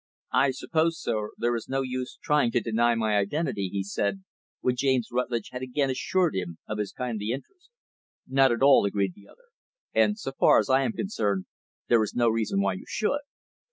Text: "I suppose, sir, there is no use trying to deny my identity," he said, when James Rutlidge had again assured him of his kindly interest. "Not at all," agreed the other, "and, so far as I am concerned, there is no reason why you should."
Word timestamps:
"I 0.33 0.49
suppose, 0.49 0.99
sir, 0.99 1.29
there 1.37 1.55
is 1.55 1.69
no 1.69 1.83
use 1.83 2.17
trying 2.23 2.49
to 2.53 2.59
deny 2.59 2.95
my 2.95 3.17
identity," 3.19 3.69
he 3.71 3.83
said, 3.83 4.23
when 4.61 4.75
James 4.75 5.09
Rutlidge 5.11 5.49
had 5.51 5.61
again 5.61 5.91
assured 5.91 6.33
him 6.35 6.57
of 6.67 6.79
his 6.79 6.91
kindly 6.91 7.29
interest. 7.29 7.69
"Not 8.27 8.51
at 8.51 8.63
all," 8.63 8.83
agreed 8.85 9.13
the 9.13 9.27
other, 9.27 9.49
"and, 9.93 10.17
so 10.17 10.31
far 10.31 10.57
as 10.57 10.71
I 10.71 10.81
am 10.81 10.93
concerned, 10.93 11.45
there 11.87 12.01
is 12.03 12.15
no 12.15 12.29
reason 12.29 12.61
why 12.61 12.73
you 12.73 12.85
should." 12.87 13.21